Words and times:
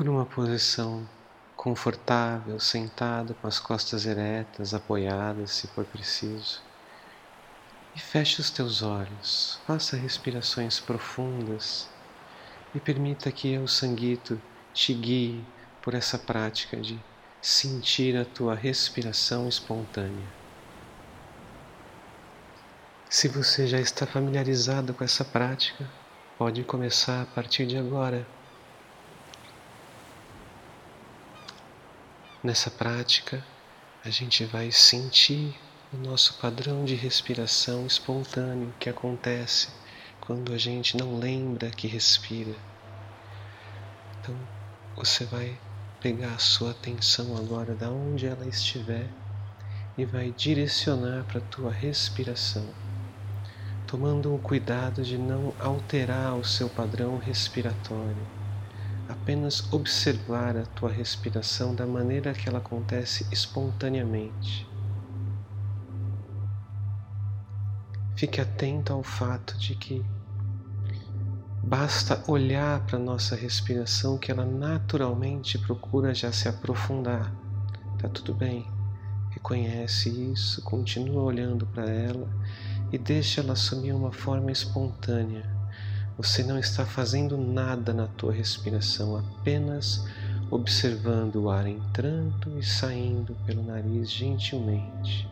Procure 0.00 0.16
uma 0.16 0.24
posição 0.24 1.06
confortável, 1.54 2.58
sentado 2.58 3.34
com 3.34 3.46
as 3.46 3.58
costas 3.58 4.06
eretas, 4.06 4.72
apoiadas, 4.72 5.50
se 5.50 5.66
for 5.66 5.84
preciso. 5.84 6.62
E 7.94 8.00
feche 8.00 8.40
os 8.40 8.48
teus 8.48 8.80
olhos, 8.80 9.60
faça 9.66 9.98
respirações 9.98 10.80
profundas 10.80 11.86
e 12.74 12.80
permita 12.80 13.30
que 13.30 13.52
eu, 13.52 13.68
Sanguito, 13.68 14.40
te 14.72 14.94
guie 14.94 15.44
por 15.82 15.92
essa 15.92 16.18
prática 16.18 16.78
de 16.78 16.98
sentir 17.42 18.16
a 18.16 18.24
tua 18.24 18.54
respiração 18.54 19.46
espontânea. 19.46 20.28
Se 23.10 23.28
você 23.28 23.66
já 23.66 23.78
está 23.78 24.06
familiarizado 24.06 24.94
com 24.94 25.04
essa 25.04 25.26
prática, 25.26 25.86
pode 26.38 26.64
começar 26.64 27.20
a 27.20 27.26
partir 27.26 27.66
de 27.66 27.76
agora. 27.76 28.26
Nessa 32.42 32.70
prática, 32.70 33.44
a 34.02 34.08
gente 34.08 34.46
vai 34.46 34.72
sentir 34.72 35.54
o 35.92 35.98
nosso 35.98 36.38
padrão 36.38 36.86
de 36.86 36.94
respiração 36.94 37.86
espontâneo 37.86 38.72
que 38.80 38.88
acontece 38.88 39.68
quando 40.22 40.50
a 40.54 40.56
gente 40.56 40.96
não 40.96 41.18
lembra 41.18 41.68
que 41.68 41.86
respira. 41.86 42.54
Então, 44.18 44.34
você 44.96 45.26
vai 45.26 45.54
pegar 46.00 46.32
a 46.32 46.38
sua 46.38 46.70
atenção 46.70 47.36
agora 47.36 47.74
da 47.74 47.90
onde 47.90 48.24
ela 48.24 48.46
estiver 48.46 49.06
e 49.98 50.06
vai 50.06 50.30
direcionar 50.30 51.24
para 51.24 51.40
a 51.40 51.44
tua 51.50 51.70
respiração, 51.70 52.66
tomando 53.86 54.34
o 54.34 54.38
cuidado 54.38 55.02
de 55.02 55.18
não 55.18 55.52
alterar 55.60 56.34
o 56.36 56.44
seu 56.44 56.70
padrão 56.70 57.18
respiratório 57.18 58.39
apenas 59.10 59.72
observar 59.72 60.56
a 60.56 60.64
tua 60.64 60.90
respiração 60.90 61.74
da 61.74 61.86
maneira 61.86 62.32
que 62.32 62.48
ela 62.48 62.58
acontece 62.58 63.26
espontaneamente. 63.32 64.68
Fique 68.16 68.40
atento 68.40 68.92
ao 68.92 69.02
fato 69.02 69.56
de 69.58 69.74
que 69.74 70.04
basta 71.62 72.22
olhar 72.26 72.84
para 72.86 72.96
a 72.96 73.00
nossa 73.00 73.34
respiração 73.34 74.18
que 74.18 74.30
ela 74.30 74.44
naturalmente 74.44 75.58
procura 75.58 76.14
já 76.14 76.30
se 76.32 76.48
aprofundar. 76.48 77.32
Tá 77.98 78.08
tudo 78.08 78.34
bem? 78.34 78.66
Reconhece 79.30 80.08
isso, 80.32 80.62
continua 80.62 81.22
olhando 81.22 81.66
para 81.66 81.88
ela 81.88 82.28
e 82.92 82.98
deixa 82.98 83.40
ela 83.40 83.52
assumir 83.52 83.92
uma 83.92 84.12
forma 84.12 84.50
espontânea 84.50 85.59
você 86.22 86.42
não 86.42 86.58
está 86.58 86.84
fazendo 86.84 87.38
nada 87.38 87.94
na 87.94 88.06
tua 88.06 88.30
respiração, 88.30 89.16
apenas 89.16 90.04
observando 90.50 91.36
o 91.36 91.50
ar 91.50 91.66
entrando 91.66 92.58
e 92.58 92.62
saindo 92.62 93.34
pelo 93.46 93.62
nariz 93.62 94.10
gentilmente. 94.10 95.26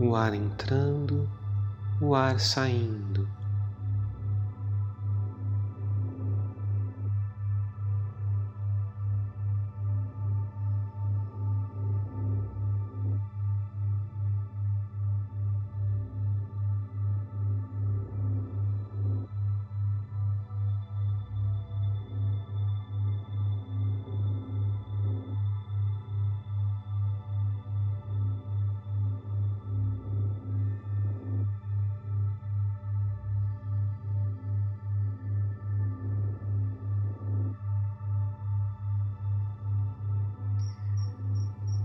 O 0.00 0.14
ar 0.16 0.34
entrando, 0.34 1.28
o 2.00 2.14
ar 2.14 2.40
saindo. 2.40 3.39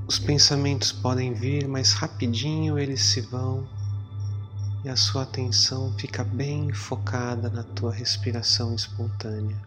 Os 0.08 0.20
pensamentos 0.20 0.92
podem 0.92 1.34
vir, 1.34 1.68
mas 1.68 1.94
rapidinho 1.94 2.78
eles 2.78 3.02
se 3.02 3.22
vão 3.22 3.68
e 4.84 4.90
a 4.90 4.96
sua 4.96 5.24
atenção 5.24 5.92
fica 5.98 6.24
bem 6.24 6.72
focada 6.72 7.50
na 7.50 7.64
tua 7.64 7.92
respiração 7.92 8.76
espontânea. 8.76 9.60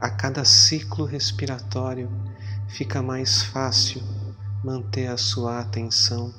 A 0.00 0.08
cada 0.08 0.46
ciclo 0.46 1.04
respiratório 1.04 2.08
fica 2.68 3.02
mais 3.02 3.42
fácil 3.42 4.00
manter 4.64 5.08
a 5.08 5.18
sua 5.18 5.60
atenção 5.60 6.32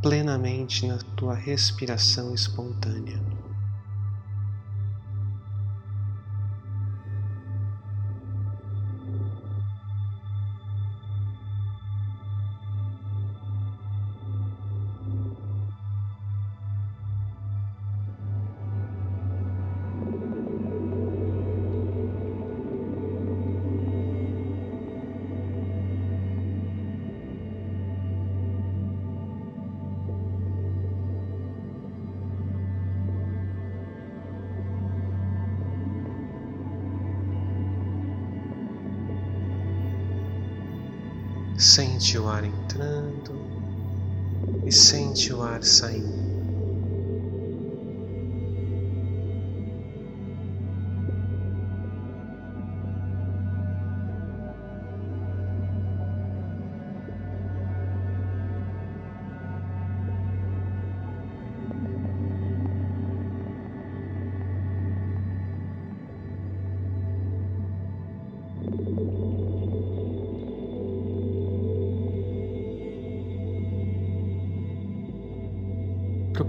plenamente 0.00 0.86
na 0.86 0.96
tua 1.14 1.34
respiração 1.34 2.34
espontânea. 2.34 3.31
Sente 41.56 42.18
o 42.18 42.28
ar 42.28 42.44
entrando 42.44 43.52
e 44.64 44.72
sente 44.72 45.32
o 45.32 45.42
ar 45.42 45.62
saindo. 45.62 46.31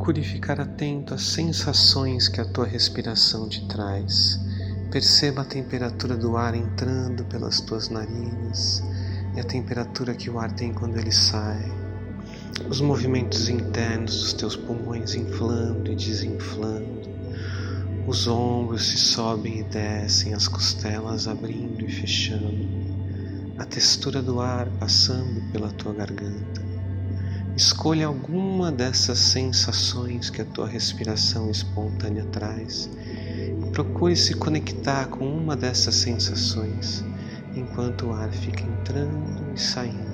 Procure 0.04 0.22
ficar 0.22 0.60
atento 0.60 1.14
às 1.14 1.22
sensações 1.22 2.28
que 2.28 2.42
a 2.42 2.46
tua 2.46 2.66
respiração 2.66 3.48
te 3.48 3.66
traz. 3.70 4.38
Perceba 4.92 5.44
a 5.44 5.46
temperatura 5.46 6.18
do 6.18 6.36
ar 6.36 6.54
entrando 6.54 7.24
pelas 7.24 7.62
tuas 7.62 7.88
narinas 7.88 8.84
e 9.34 9.40
a 9.40 9.46
temperatura 9.46 10.14
que 10.14 10.30
o 10.30 10.38
ar 10.38 10.52
tem 10.52 10.74
quando 10.74 10.98
ele 10.98 11.14
sai. 11.14 11.72
Os 12.70 12.82
movimentos 12.82 13.48
internos 13.48 14.20
dos 14.20 14.34
teus 14.34 14.58
pulmões 14.58 15.16
inflando 15.16 15.90
e 15.90 15.96
desinflando. 15.96 17.10
Os 18.06 18.28
ombros 18.28 18.86
se 18.88 18.98
sobem 18.98 19.60
e 19.60 19.64
descem, 19.64 20.34
as 20.34 20.50
costelas 20.50 21.30
abrindo 21.30 21.82
e 21.82 21.90
fechando. 21.90 22.68
A 23.58 23.64
textura 23.64 24.22
do 24.22 24.42
ar 24.42 24.68
passando 24.82 25.50
pela 25.54 25.70
tua 25.70 25.94
garganta 25.94 26.73
Escolha 27.56 28.06
alguma 28.06 28.72
dessas 28.72 29.18
sensações 29.18 30.30
que 30.30 30.40
a 30.42 30.46
tua 30.46 30.68
respiração 30.68 31.50
espontânea 31.50 32.26
traz 32.26 32.92
e 33.60 33.66
procure 33.66 34.16
se 34.16 34.36
conectar 34.36 35.08
com 35.08 35.26
uma 35.28 35.56
dessas 35.58 35.96
sensações 35.96 37.06
enquanto 37.56 38.08
o 38.08 38.14
ar 38.14 38.32
fica 38.34 38.68
entrando 38.68 39.52
e 39.56 39.60
saindo. 39.60 40.13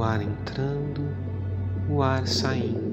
O 0.00 0.02
ar 0.02 0.22
entrando, 0.22 1.18
o 1.86 2.02
ar 2.02 2.26
saindo. 2.26 2.89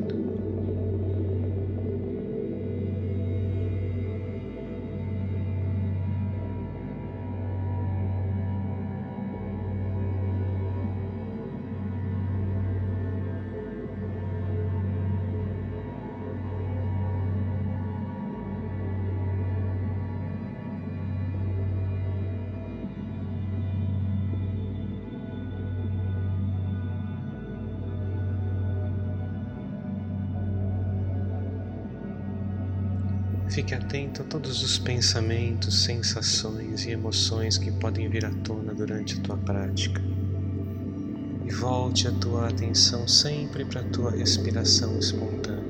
Fique 33.57 33.73
atento 33.73 34.21
a 34.21 34.25
todos 34.25 34.61
os 34.61 34.77
pensamentos, 34.77 35.83
sensações 35.83 36.85
e 36.85 36.91
emoções 36.91 37.57
que 37.57 37.71
podem 37.71 38.07
vir 38.07 38.23
à 38.23 38.29
tona 38.43 38.71
durante 38.71 39.19
a 39.19 39.23
tua 39.23 39.35
prática. 39.35 39.99
E 41.43 41.51
volte 41.51 42.07
a 42.07 42.11
tua 42.11 42.49
atenção 42.49 43.07
sempre 43.07 43.65
para 43.65 43.81
a 43.81 43.89
tua 43.89 44.11
respiração 44.11 44.99
espontânea. 44.99 45.66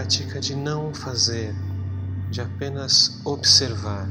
Prática 0.00 0.40
de 0.40 0.56
não 0.56 0.94
fazer, 0.94 1.54
de 2.30 2.40
apenas 2.40 3.20
observar. 3.26 4.08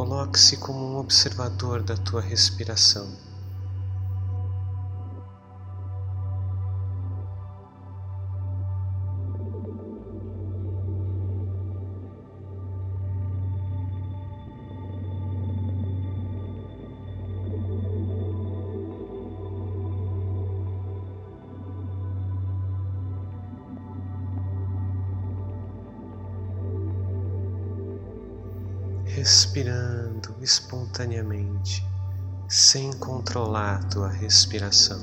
Coloque-se 0.00 0.56
como 0.56 0.94
um 0.94 0.96
observador 0.96 1.82
da 1.82 1.94
tua 1.94 2.22
respiração. 2.22 3.20
Respirando 29.14 30.34
espontaneamente, 30.40 31.84
sem 32.48 32.92
controlar 32.92 33.82
tua 33.88 34.08
respiração. 34.08 35.00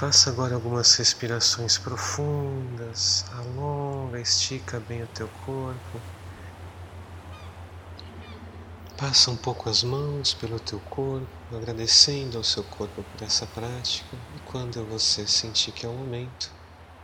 Faça 0.00 0.30
agora 0.30 0.54
algumas 0.54 0.94
respirações 0.94 1.76
profundas, 1.76 3.22
alonga, 3.32 4.18
estica 4.18 4.80
bem 4.80 5.02
o 5.02 5.06
teu 5.06 5.28
corpo. 5.28 6.02
Passa 8.96 9.30
um 9.30 9.36
pouco 9.36 9.68
as 9.68 9.82
mãos 9.82 10.32
pelo 10.32 10.58
teu 10.58 10.80
corpo, 10.80 11.54
agradecendo 11.54 12.38
ao 12.38 12.44
seu 12.44 12.64
corpo 12.64 13.04
por 13.04 13.20
essa 13.20 13.46
prática. 13.46 14.18
E 14.34 14.40
quando 14.40 14.86
você 14.86 15.26
sentir 15.26 15.72
que 15.72 15.84
é 15.84 15.88
o 15.90 15.92
momento, 15.98 16.50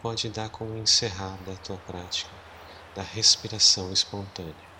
pode 0.01 0.31
dar 0.31 0.49
como 0.49 0.75
encerrada 0.75 1.53
a 1.53 1.59
tua 1.59 1.79
prática 1.79 2.35
da 2.95 3.03
respiração 3.03 3.93
espontânea. 3.93 4.76